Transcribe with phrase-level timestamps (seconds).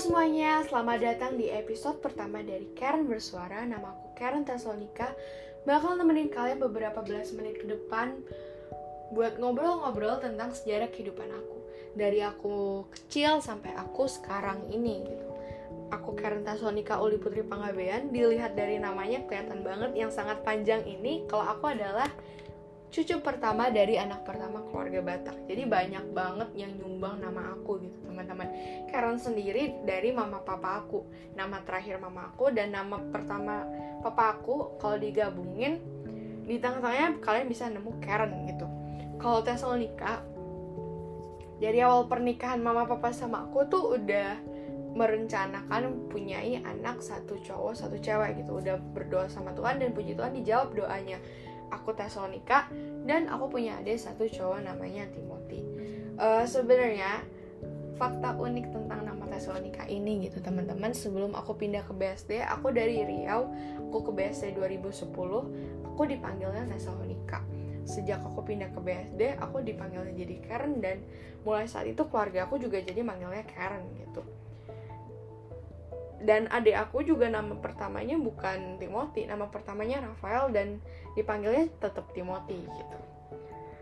[0.00, 3.68] semuanya, selamat datang di episode pertama dari Karen Bersuara.
[3.68, 5.12] Nama aku Karen Tesalonika
[5.68, 8.16] Bakal nemenin kalian beberapa belas menit ke depan
[9.12, 11.56] Buat ngobrol-ngobrol tentang sejarah kehidupan aku.
[11.92, 15.28] Dari aku kecil sampai aku sekarang ini gitu.
[15.92, 21.28] Aku Karen Tesalonika Uli Putri Pangabean Dilihat dari namanya kelihatan banget yang sangat panjang ini.
[21.28, 22.08] Kalau aku adalah
[22.90, 25.46] cucu pertama dari anak pertama keluarga Batak.
[25.46, 28.50] Jadi banyak banget yang nyumbang nama aku gitu teman-teman.
[28.90, 31.06] Karen sendiri dari mama papa aku,
[31.38, 33.62] nama terakhir mama aku dan nama pertama
[34.02, 35.78] papa aku kalau digabungin
[36.44, 38.66] di tengah-tengahnya kalian bisa nemu Karen gitu.
[39.22, 40.26] Kalau Tesalonika
[41.62, 44.50] dari awal pernikahan mama papa sama aku tuh udah
[44.90, 50.34] merencanakan punyai anak satu cowok satu cewek gitu udah berdoa sama Tuhan dan puji Tuhan
[50.34, 51.22] dijawab doanya
[51.70, 52.68] aku Tesalonika
[53.06, 55.62] dan aku punya adik satu cowok namanya Timothy.
[56.20, 57.24] Uh, Sebenarnya
[58.00, 63.04] fakta unik tentang nama Tesalonika ini gitu teman-teman sebelum aku pindah ke BSD aku dari
[63.04, 63.52] Riau
[63.92, 65.12] aku ke BSD 2010
[65.84, 67.44] aku dipanggilnya Tesalonika
[67.84, 71.04] sejak aku pindah ke BSD aku dipanggilnya jadi Karen dan
[71.44, 74.24] mulai saat itu keluarga aku juga jadi manggilnya Karen gitu
[76.24, 80.78] dan adik aku juga nama pertamanya bukan Timothy nama pertamanya Rafael dan
[81.16, 82.98] dipanggilnya tetap Timothy gitu.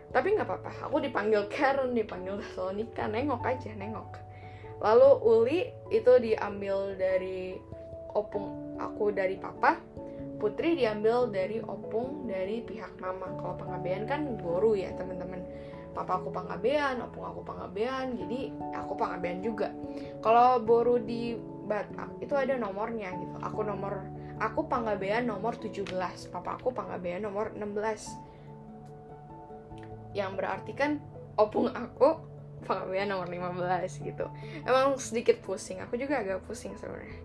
[0.09, 4.11] Tapi nggak apa-apa aku dipanggil Karen dipanggil Thessalonica nengok aja nengok.
[4.79, 5.59] Lalu Uli
[5.91, 7.59] itu diambil dari
[8.15, 9.77] opung aku dari papa
[10.39, 13.27] Putri diambil dari opung dari pihak mama.
[13.43, 15.43] Kalau pengabean kan boru ya teman-teman.
[15.91, 19.67] Papa aku pengabean opung aku pengabean jadi aku pengabean juga.
[20.23, 21.35] Kalau boru di
[22.19, 23.37] Itu ada nomornya gitu.
[23.45, 24.01] Aku nomor
[24.41, 25.85] aku Panggabean nomor 17
[26.33, 30.97] papa aku Panggabean nomor 16 yang berarti kan
[31.37, 32.25] opung aku
[32.65, 34.25] Panggabean nomor 15 gitu.
[34.67, 35.79] Emang sedikit pusing.
[35.85, 37.21] Aku juga agak pusing sebenarnya.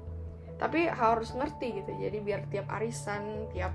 [0.55, 1.91] Tapi harus ngerti gitu.
[1.99, 3.75] Jadi biar tiap arisan tiap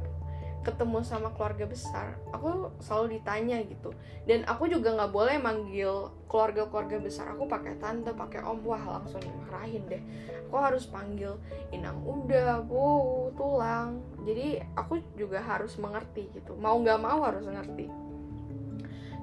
[0.59, 3.95] ketemu sama keluarga besar aku selalu ditanya gitu.
[4.27, 8.59] Dan aku juga nggak boleh manggil keluarga-keluarga besar aku pakai tante pakai om.
[8.67, 10.03] Wah langsung dimarahin deh.
[10.51, 11.39] Aku harus panggil
[11.71, 14.03] inang udah bu tulang.
[14.27, 16.59] Jadi aku juga harus mengerti gitu.
[16.59, 17.87] Mau nggak mau harus ngerti.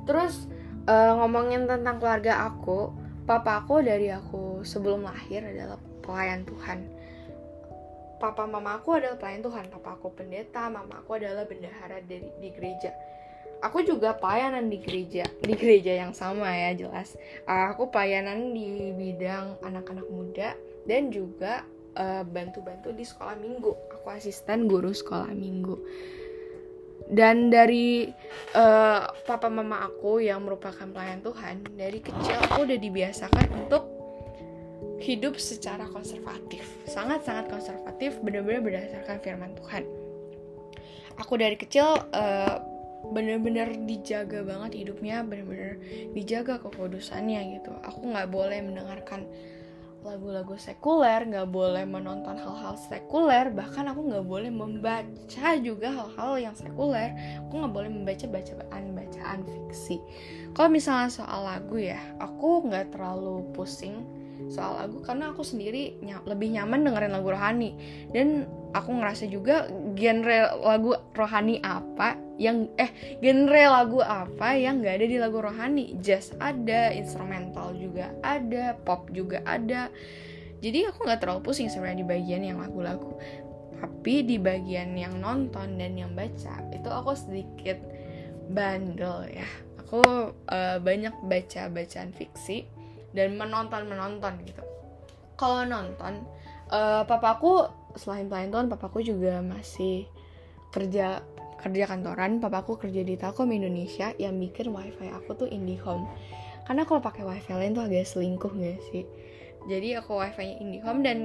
[0.08, 0.48] Terus
[0.88, 2.94] uh, ngomongin tentang keluarga aku
[3.26, 5.76] papa aku dari aku sebelum lahir adalah
[6.06, 6.95] pelayan Tuhan
[8.16, 9.64] papa mama aku adalah pelayan Tuhan.
[9.68, 12.92] Papa aku pendeta mama aku adalah bendahara di, di gereja.
[13.64, 17.16] Aku juga pelayanan di gereja di gereja yang sama ya jelas.
[17.48, 20.52] Aku pelayanan di bidang anak-anak muda
[20.84, 21.64] dan juga
[21.96, 23.72] eh, bantu-bantu di sekolah minggu.
[23.96, 25.76] Aku asisten guru sekolah minggu.
[27.06, 28.10] Dan dari
[28.58, 33.95] uh, papa mama aku yang merupakan pelayan Tuhan dari kecil aku udah dibiasakan untuk
[35.06, 36.66] hidup secara konservatif.
[36.90, 39.86] Sangat-sangat konservatif benar-benar berdasarkan firman Tuhan.
[41.22, 42.58] Aku dari kecil uh,
[43.14, 45.78] benar-benar dijaga banget hidupnya benar-benar
[46.10, 47.70] dijaga kekudusannya gitu.
[47.86, 49.30] Aku nggak boleh mendengarkan
[50.06, 56.54] lagu-lagu sekuler nggak boleh menonton hal-hal sekuler bahkan aku nggak boleh membaca juga hal-hal yang
[56.58, 57.14] sekuler.
[57.46, 60.02] Aku nggak boleh membaca bacaan-bacaan fiksi.
[60.54, 64.02] Kalau misalnya soal lagu ya aku nggak terlalu pusing
[64.52, 67.70] soal lagu karena aku sendiri ny lebih nyaman dengerin lagu rohani.
[68.12, 69.66] Dan aku ngerasa juga
[69.96, 72.92] genre lagu rohani apa yang eh
[73.24, 75.96] genre lagu apa yang gak ada di lagu rohani.
[75.98, 79.88] Jazz ada instrumental juga ada pop juga ada.
[80.60, 83.12] Jadi aku nggak terlalu pusing sebenarnya di bagian yang lagu-lagu.
[83.76, 87.76] Tapi di bagian yang nonton dan yang baca itu aku sedikit
[88.48, 89.48] bandel ya.
[89.84, 90.00] Aku
[90.32, 92.66] uh, banyak baca bacaan fiksi
[93.12, 94.62] dan menonton menonton gitu.
[95.36, 96.24] Kalau nonton
[96.72, 100.08] uh, papaku selain Tuhan papaku juga masih
[100.72, 101.20] kerja
[101.60, 102.38] kerja kantoran.
[102.38, 106.08] Papaku kerja di Telkom Indonesia yang bikin wifi aku tuh IndiHome.
[106.66, 109.06] Karena kalau pakai wifi lain tuh agak selingkuh gak sih?
[109.66, 111.18] Jadi aku wifi-nya IndiHome dan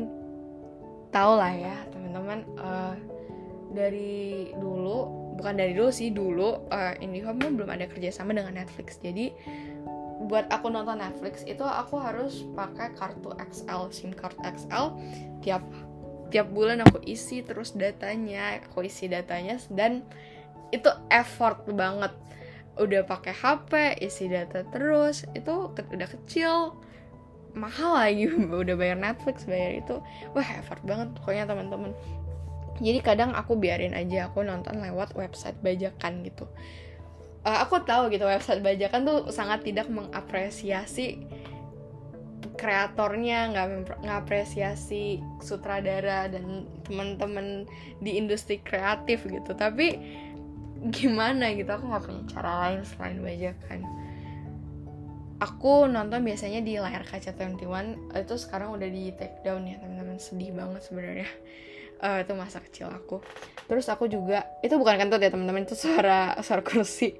[1.11, 2.95] tau lah ya teman-teman uh,
[3.75, 8.97] dari dulu bukan dari dulu sih dulu uh, IndiHome belum ada kerjasama dengan Netflix.
[8.97, 9.29] Jadi
[10.29, 14.93] buat aku nonton Netflix itu aku harus pakai kartu XL SIM card XL
[15.41, 15.65] tiap
[16.29, 20.05] tiap bulan aku isi terus datanya aku isi datanya dan
[20.71, 22.13] itu effort banget.
[22.79, 26.79] Udah pakai HP isi data terus itu ke udah kecil.
[27.51, 28.25] Mahal lagi
[28.63, 29.99] udah bayar Netflix bayar itu.
[30.31, 31.91] Wah effort banget pokoknya teman-teman.
[32.79, 36.49] Jadi kadang aku biarin aja aku nonton lewat website bajakan gitu
[37.45, 41.25] uh, aku tahu gitu website bajakan tuh sangat tidak mengapresiasi
[42.57, 47.65] kreatornya nggak ngapresiasi sutradara dan teman-teman
[48.01, 49.57] di industri kreatif gitu.
[49.57, 49.97] Tapi
[50.93, 53.81] gimana gitu aku nggak punya cara lain selain bajakan.
[55.41, 60.21] Aku nonton biasanya di layar kaca 21 itu sekarang udah di take down ya teman-teman.
[60.21, 61.29] Sedih banget sebenarnya
[62.01, 63.21] uh, itu masa kecil aku.
[63.69, 67.15] Terus aku juga itu bukan kentut ya teman-teman itu suara suara kursi.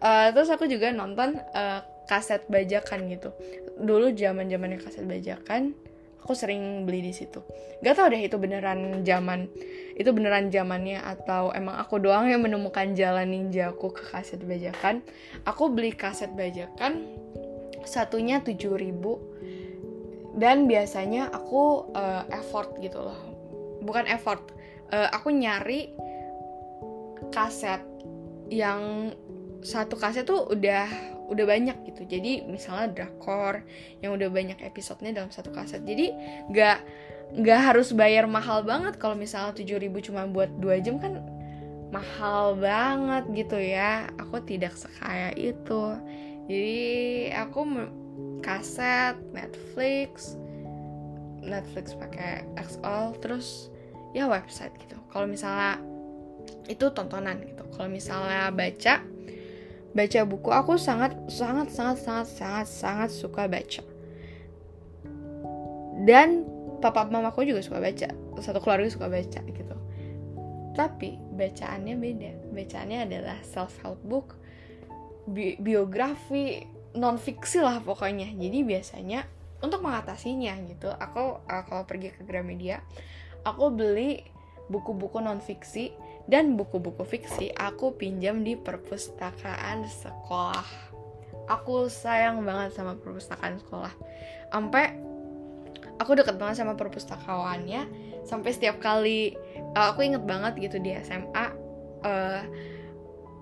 [0.00, 3.34] Uh, terus aku juga nonton uh, kaset bajakan gitu.
[3.76, 5.74] Dulu zaman zamannya kaset bajakan
[6.20, 7.42] aku sering beli di situ.
[7.82, 9.50] Gak tau deh itu beneran zaman
[9.96, 15.02] itu beneran zamannya atau emang aku doang yang menemukan jalan ninja aku ke kaset bajakan.
[15.44, 17.08] Aku beli kaset bajakan
[17.84, 23.29] satunya 7000 dan biasanya aku uh, effort gitu loh
[23.84, 24.40] bukan effort.
[24.90, 25.94] Uh, aku nyari
[27.30, 27.80] kaset
[28.50, 29.14] yang
[29.62, 30.88] satu kaset tuh udah
[31.30, 32.02] udah banyak gitu.
[32.10, 33.62] Jadi misalnya drakor
[34.02, 35.86] yang udah banyak episodenya dalam satu kaset.
[35.86, 36.10] Jadi
[36.50, 36.78] nggak
[37.38, 38.98] nggak harus bayar mahal banget.
[38.98, 41.22] Kalau misalnya 7000 cuma buat dua jam kan
[41.94, 44.10] mahal banget gitu ya.
[44.18, 45.94] Aku tidak sekaya itu.
[46.50, 47.62] Jadi aku
[48.42, 50.34] kaset Netflix
[51.40, 53.72] Netflix pakai XL terus
[54.12, 54.96] ya website gitu.
[55.10, 55.80] Kalau misalnya
[56.66, 57.64] itu tontonan gitu.
[57.74, 59.02] Kalau misalnya baca
[59.90, 63.82] baca buku aku sangat sangat sangat sangat sangat sangat suka baca.
[66.00, 66.46] Dan
[66.80, 68.08] papa mamaku juga suka baca.
[68.40, 69.76] Satu keluarga suka baca gitu.
[70.72, 72.32] Tapi bacaannya beda.
[72.54, 74.38] Bacaannya adalah self help book
[75.28, 76.64] bi biografi
[76.96, 78.32] non fiksi lah pokoknya.
[78.34, 80.88] Jadi biasanya untuk mengatasinya gitu.
[80.90, 82.84] Aku uh, kalau pergi ke Gramedia
[83.44, 84.20] aku beli
[84.68, 85.90] buku-buku non fiksi
[86.28, 90.68] dan buku-buku fiksi aku pinjam di perpustakaan sekolah.
[91.50, 93.90] Aku sayang banget sama perpustakaan sekolah.
[94.54, 95.10] Sampai
[96.00, 97.84] aku deket banget sama perpustakawannya
[98.24, 99.36] sampai setiap kali
[99.76, 101.48] uh, aku inget banget gitu di SMA uh,
[102.08, 102.42] eh,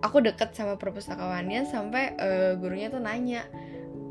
[0.02, 3.46] aku deket sama perpustakawannya sampai uh, gurunya tuh nanya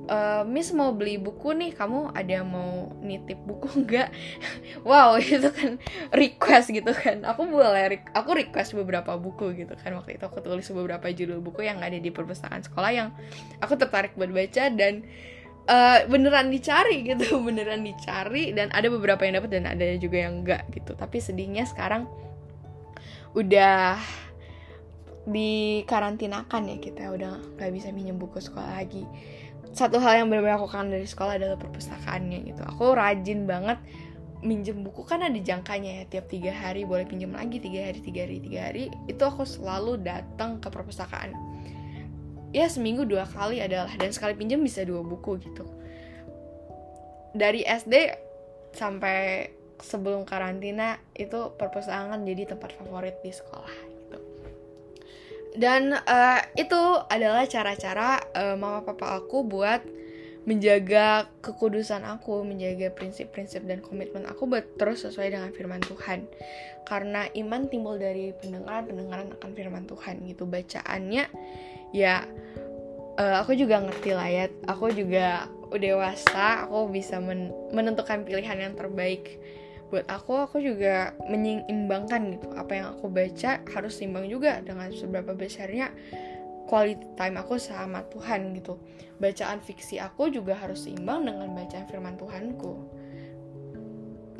[0.07, 4.09] uh, Miss mau beli buku nih kamu ada mau nitip buku enggak
[4.87, 5.77] wow itu kan
[6.15, 7.23] request gitu kan.
[7.27, 9.93] Aku boleh aku request beberapa buku gitu kan.
[9.95, 13.09] Waktu itu aku tulis beberapa judul buku yang ada di perpustakaan sekolah yang
[13.59, 15.05] aku tertarik buat baca dan
[15.67, 20.43] uh, beneran dicari gitu beneran dicari dan ada beberapa yang dapat dan ada juga yang
[20.43, 20.95] enggak gitu.
[20.95, 22.07] Tapi sedihnya sekarang
[23.35, 23.99] udah
[25.27, 29.03] dikarantinakan ya kita udah nggak bisa minjem buku sekolah lagi
[29.77, 32.61] satu hal yang benar-benar aku kangen dari sekolah adalah perpustakaannya gitu.
[32.65, 33.77] Aku rajin banget
[34.41, 38.25] minjem buku kan ada jangkanya ya tiap tiga hari boleh pinjam lagi tiga hari tiga
[38.25, 38.83] hari tiga hari.
[39.05, 41.37] Itu aku selalu datang ke perpustakaan.
[42.57, 45.69] Ya seminggu dua kali adalah dan sekali pinjam bisa dua buku gitu.
[47.37, 47.93] Dari SD
[48.73, 53.86] sampai sebelum karantina itu perpustakaan jadi tempat favorit di sekolah
[55.55, 59.85] dan uh, itu adalah cara-cara uh, mama papa aku buat
[60.47, 66.23] menjaga kekudusan aku, menjaga prinsip-prinsip dan komitmen aku buat terus sesuai dengan firman Tuhan.
[66.87, 70.47] Karena iman timbul dari pendengaran, pendengaran akan firman Tuhan gitu.
[70.47, 71.27] Bacaannya
[71.91, 72.23] ya
[73.19, 74.45] uh, aku juga ngerti lah ya.
[74.71, 79.35] Aku juga udah dewasa, aku bisa men menentukan pilihan yang terbaik
[79.87, 82.47] buat aku aku juga menyeimbangkan gitu.
[82.55, 85.95] Apa yang aku baca harus seimbang juga dengan seberapa besarnya
[86.67, 88.77] quality time aku sama Tuhan gitu.
[89.17, 92.73] Bacaan fiksi aku juga harus seimbang dengan bacaan firman Tuhanku.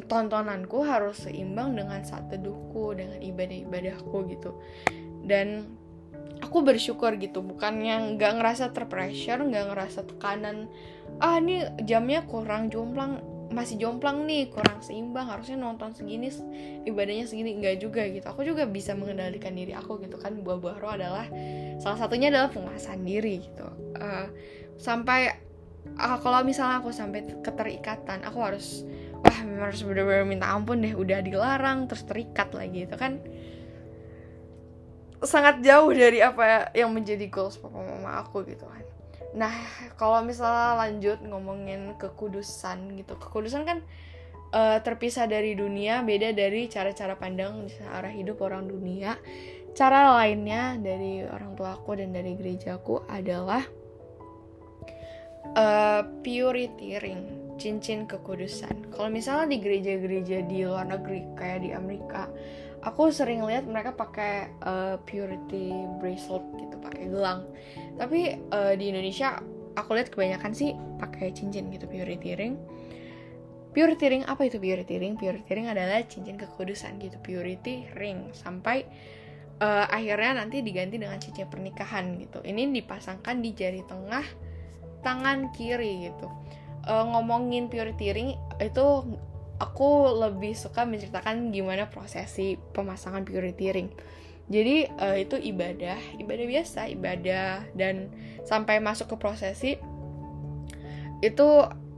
[0.08, 4.56] Tontonanku harus seimbang dengan saat teduhku dengan ibadah-ibadahku gitu.
[5.28, 5.68] Dan
[6.40, 10.70] aku bersyukur gitu bukannya nggak ngerasa terpressure nggak ngerasa tekanan
[11.18, 16.28] ah ini jamnya kurang jomplang masih jomplang nih kurang seimbang harusnya nonton segini
[16.84, 18.26] ibadahnya segini enggak juga gitu.
[18.28, 21.28] Aku juga bisa mengendalikan diri aku gitu kan buah-buah roh adalah
[21.80, 23.68] salah satunya adalah penguasaan diri gitu.
[23.96, 24.28] Uh,
[24.76, 25.32] sampai
[25.96, 28.84] uh, kalau misalnya aku sampai keterikatan aku harus
[29.24, 33.20] wah memang harus benar-benar minta ampun deh udah dilarang terus terikat lagi itu kan.
[35.18, 38.87] Sangat jauh dari apa yang menjadi goals papa mama aku gitu kan
[39.38, 39.54] Nah,
[40.02, 43.14] kalau misalnya lanjut ngomongin kekudusan gitu.
[43.22, 43.86] Kekudusan kan
[44.50, 49.22] uh, terpisah dari dunia, beda dari cara-cara pandang arah hidup orang dunia.
[49.78, 53.62] Cara lainnya dari orang tuaku dan dari gerejaku adalah
[55.54, 58.90] uh, purity ring, cincin kekudusan.
[58.90, 62.26] Kalau misalnya di gereja-gereja di luar negeri kayak di Amerika,
[62.82, 65.70] aku sering lihat mereka pakai uh, purity
[66.02, 67.46] bracelet gitu, pakai gelang
[67.98, 69.42] tapi uh, di Indonesia
[69.78, 72.58] aku lihat kebanyakan sih pakai cincin gitu purity ring
[73.74, 78.86] purity ring apa itu purity ring purity ring adalah cincin kekudusan gitu purity ring sampai
[79.62, 82.42] uh, akhirnya nanti diganti dengan cincin pernikahan gitu.
[82.42, 84.26] Ini dipasangkan di jari tengah
[85.02, 86.28] tangan kiri gitu.
[86.88, 88.30] Uh, ngomongin purity ring
[88.64, 88.86] itu
[89.60, 93.90] aku lebih suka menceritakan gimana prosesi pemasangan purity ring
[94.48, 97.68] jadi uh, itu ibadah ibadah biasa ibadah.
[97.76, 98.16] Dan
[98.48, 99.72] sampai masuk ke prosesi
[101.20, 101.48] itu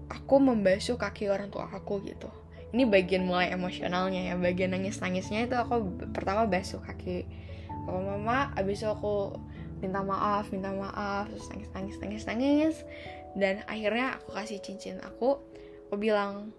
[0.10, 2.30] aku membasuh kaki orang tua aku gitu.
[2.74, 7.30] Ini bagian mulai emosionalnya ya bagian nangis nangisnya itu aku pertama basuh kaki.
[7.86, 9.38] Papa mama abis itu aku
[9.80, 12.76] minta maaf minta maaf terus nangis nangis nangis nangis.
[13.38, 15.38] Dan akhirnya aku kasih cincin aku
[15.86, 16.50] aku bilang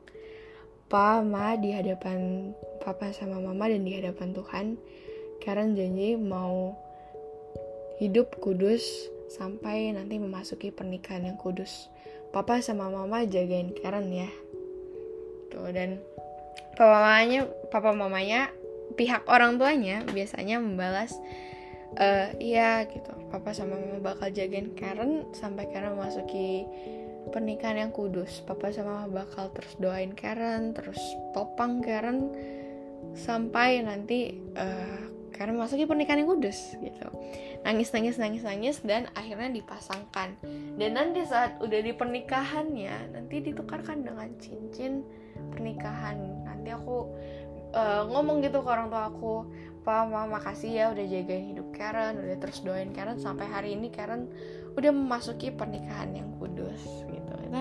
[0.91, 2.51] Pa, Ma di hadapan
[2.83, 4.67] Papa sama Mama dan di hadapan Tuhan
[5.41, 6.77] Karen janji mau
[8.01, 8.85] hidup kudus
[9.33, 11.89] sampai nanti memasuki pernikahan yang kudus.
[12.31, 14.31] Papa sama Mama jagain Karen ya.
[15.51, 15.99] Tuh dan
[16.79, 18.41] papa mamanya papa mamanya
[18.95, 21.13] pihak orang tuanya biasanya membalas
[21.99, 23.11] uh, iya gitu.
[23.31, 26.67] Papa sama mama bakal jagain Karen sampai Karen memasuki
[27.35, 28.43] pernikahan yang kudus.
[28.47, 30.99] Papa sama mama bakal terus doain Karen terus
[31.35, 32.31] topang Karen
[33.15, 37.09] sampai nanti uh, Karen masuki pernikahan yang kudus gitu
[37.65, 40.37] nangis nangis nangis nangis dan akhirnya dipasangkan
[40.77, 45.07] dan nanti saat udah di pernikahannya nanti ditukarkan dengan cincin
[45.55, 47.09] pernikahan nanti aku
[47.75, 49.49] uh, ngomong gitu ke orang tua aku
[49.81, 53.89] Pak, Mama makasih ya udah jagain hidup Karen, udah terus doain Karen sampai hari ini
[53.89, 54.29] Karen
[54.77, 57.35] udah memasuki pernikahan yang kudus gitu.
[57.49, 57.61] Itu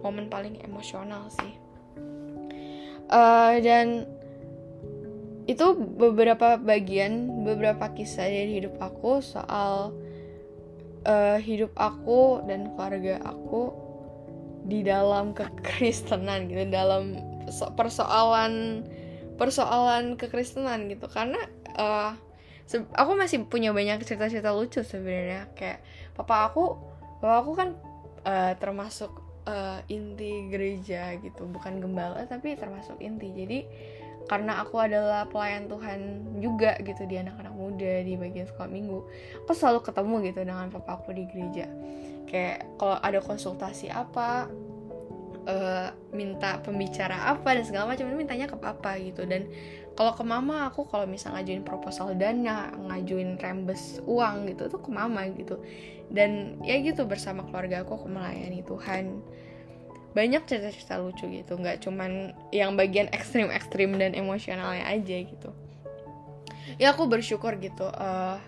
[0.00, 1.52] momen paling emosional sih.
[3.10, 4.08] Uh, dan
[5.50, 9.90] itu beberapa bagian, beberapa kisah dari hidup aku soal
[11.02, 13.74] uh, hidup aku dan keluarga aku
[14.62, 17.18] di dalam kekristenan gitu, dalam
[17.74, 18.86] persoalan
[19.34, 21.10] persoalan kekristenan gitu.
[21.10, 21.42] Karena
[21.74, 22.14] uh,
[22.94, 25.50] aku masih punya banyak cerita-cerita lucu sebenarnya.
[25.58, 25.82] Kayak
[26.14, 26.78] papa aku
[27.18, 27.68] papa aku kan
[28.22, 29.10] uh, termasuk
[29.50, 33.34] uh, inti gereja gitu bukan gembala tapi termasuk inti.
[33.34, 33.58] Jadi
[34.30, 35.98] karena aku adalah pelayan Tuhan
[36.38, 39.02] juga gitu di anak-anak muda di bagian sekolah minggu.
[39.42, 41.66] Aku selalu ketemu gitu dengan papa aku di gereja.
[42.30, 44.46] Kayak kalau ada konsultasi apa
[45.50, 49.26] uh, minta pembicara apa dan segala macam mintanya ke papa gitu.
[49.26, 49.50] Dan
[49.98, 54.94] kalau ke mama aku kalau misal ngajuin proposal dana ngajuin rembes uang gitu tuh ke
[54.94, 55.58] mama gitu.
[56.06, 59.26] Dan ya gitu bersama keluarga aku aku melayani Tuhan
[60.10, 65.50] banyak cerita-cerita lucu gitu nggak cuman yang bagian ekstrim-ekstrim dan emosionalnya aja gitu.
[66.78, 68.38] Ya aku bersyukur gitu uh,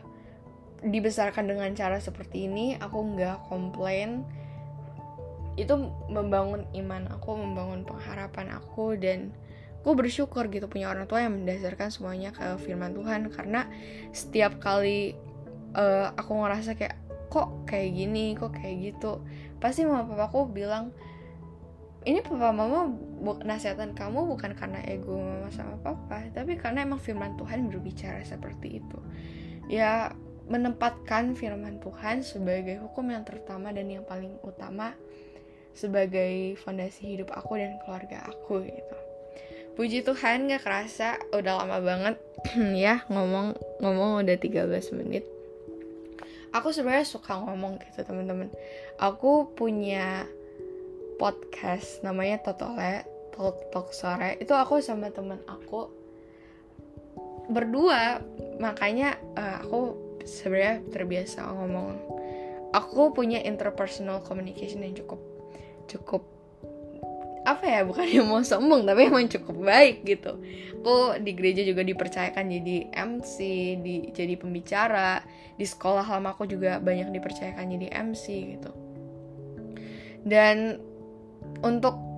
[0.82, 4.26] dibesarkan dengan cara seperti ini aku nggak komplain.
[5.54, 9.30] Itu membangun iman aku membangun pengharapan aku dan
[9.82, 13.30] aku bersyukur gitu punya orang tua yang mendasarkan semuanya ke firman Tuhan.
[13.30, 13.70] Karena
[14.10, 15.14] setiap kali
[15.78, 16.98] uh, aku ngerasa kayak
[17.30, 18.34] kok kayak gini?
[18.34, 19.22] Kok kayak gitu?
[19.62, 20.90] Pasti mama papa aku bilang
[22.02, 22.90] ini papa mama
[23.46, 28.82] nasihatan kamu bukan karena ego mama sama papa tapi karena emang firman Tuhan berbicara seperti
[28.82, 28.98] itu.
[29.70, 30.10] Ya
[30.50, 34.98] menempatkan firman Tuhan sebagai hukum yang terutama dan yang paling utama
[35.72, 38.96] sebagai fondasi hidup aku dan keluarga aku gitu.
[39.72, 42.20] Puji Tuhan gak kerasa udah lama banget
[42.84, 44.68] ya ngomong ngomong udah 13
[45.00, 45.24] menit.
[46.52, 48.52] Aku sebenarnya suka ngomong gitu teman-teman.
[49.00, 50.28] Aku punya
[51.22, 54.42] podcast namanya Totole Talk Talk Sore.
[54.42, 55.86] Itu aku sama temen aku
[57.46, 58.18] berdua.
[58.58, 59.80] Makanya uh, aku
[60.26, 61.94] sebenarnya terbiasa ngomong.
[62.74, 65.22] Aku punya interpersonal communication yang cukup
[65.86, 66.26] cukup
[67.42, 70.42] apa ya bukan yang mau sombong tapi emang cukup baik gitu.
[70.82, 73.36] Aku di gereja juga dipercayakan jadi MC
[73.78, 75.22] di jadi pembicara.
[75.54, 78.24] Di sekolah lama aku juga banyak dipercayakan jadi MC
[78.58, 78.72] gitu.
[80.22, 80.90] Dan
[81.60, 82.12] untuk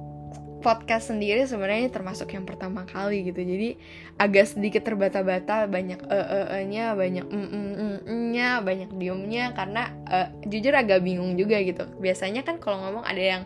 [0.64, 3.36] podcast sendiri sebenarnya termasuk yang pertama kali gitu.
[3.36, 3.76] Jadi
[4.16, 7.72] agak sedikit terbata-bata banyak e e e nya banyak mm mm
[8.08, 11.84] mm nya banyak diemnya karena uh, jujur agak bingung juga gitu.
[12.00, 13.42] Biasanya kan kalau ngomong ada yang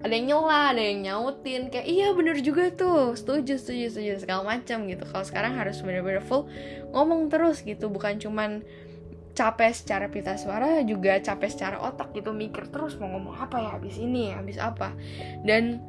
[0.00, 4.44] ada yang nyela, ada yang nyautin kayak iya bener juga tuh setuju setuju setuju segala
[4.44, 5.04] macam gitu.
[5.08, 6.44] Kalau sekarang harus bener-bener full
[6.92, 7.88] ngomong terus gitu.
[7.88, 8.60] Bukan cuman
[9.40, 13.72] capek secara pita suara juga capek secara otak gitu mikir terus mau ngomong apa ya
[13.72, 14.92] habis ini habis apa.
[15.40, 15.80] Dan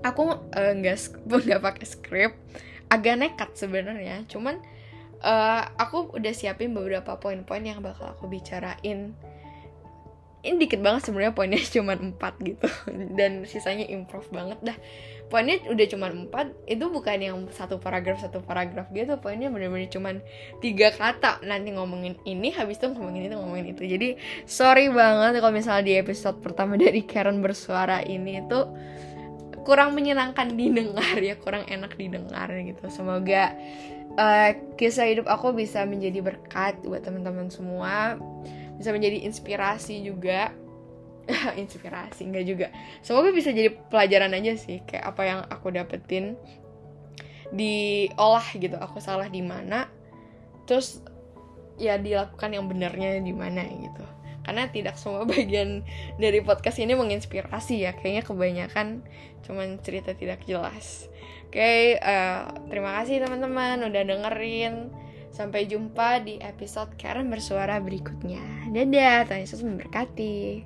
[0.00, 0.96] aku eh, nggak
[1.28, 2.32] uh, nggak pakai skrip
[2.88, 4.24] agak nekat sebenarnya.
[4.32, 4.64] Cuman
[5.20, 9.12] uh, aku udah siapin beberapa poin-poin yang bakal aku bicarain
[10.46, 12.14] ini dikit banget sebenarnya poinnya cuma 4
[12.46, 12.68] gitu.
[13.18, 14.78] Dan sisanya improv banget dah.
[15.26, 19.18] Poinnya udah cuma 4 itu bukan yang satu paragraf satu paragraf gitu.
[19.18, 20.14] Poinnya bener-bener cuma
[20.62, 21.42] tiga kata.
[21.42, 23.82] Nanti ngomongin ini habis itu ngomongin itu ngomongin itu.
[23.82, 24.08] Jadi
[24.46, 28.60] sorry banget kalau misalnya di episode pertama dari Karen bersuara ini itu
[29.66, 32.86] kurang menyenangkan didengar ya kurang enak didengar gitu.
[32.86, 33.50] Semoga
[34.14, 38.14] uh, kisah hidup aku bisa menjadi berkat buat teman-teman semua
[38.76, 40.52] bisa menjadi inspirasi juga.
[41.62, 42.66] Inspirasi enggak juga.
[43.02, 46.38] Semoga bisa jadi pelajaran aja sih kayak apa yang aku dapetin
[47.54, 49.86] diolah gitu aku salah di mana
[50.66, 50.98] terus
[51.78, 54.04] ya dilakukan yang benernya di mana gitu.
[54.46, 55.82] Karena tidak semua bagian
[56.22, 59.02] dari podcast ini menginspirasi ya kayaknya kebanyakan
[59.42, 61.10] cuman cerita tidak jelas.
[61.46, 64.74] Oke okay, uh, eh, terima kasih teman-teman udah dengerin
[65.36, 68.40] sampai jumpa di episode Karen bersuara berikutnya.
[68.72, 70.64] Dadah Tuhan Yesus memberkati